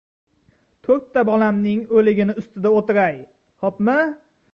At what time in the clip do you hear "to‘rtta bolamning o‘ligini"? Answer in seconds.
0.87-2.35